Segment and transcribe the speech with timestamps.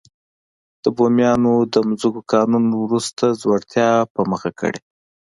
[0.83, 4.79] د بومیانو د ځمکو قانون وروسته ځوړتیا په مخه کړې.